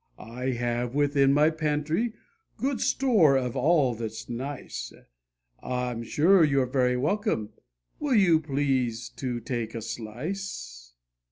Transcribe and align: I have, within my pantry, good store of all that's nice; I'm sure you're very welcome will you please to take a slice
I 0.17 0.49
have, 0.53 0.95
within 0.95 1.31
my 1.31 1.51
pantry, 1.51 2.13
good 2.57 2.81
store 2.81 3.37
of 3.37 3.55
all 3.55 3.93
that's 3.93 4.27
nice; 4.27 4.91
I'm 5.61 6.01
sure 6.01 6.43
you're 6.43 6.65
very 6.65 6.97
welcome 6.97 7.49
will 7.99 8.15
you 8.15 8.39
please 8.39 9.09
to 9.17 9.39
take 9.39 9.75
a 9.75 9.81
slice 9.83 10.93